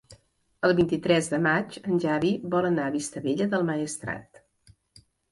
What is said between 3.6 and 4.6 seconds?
Maestrat.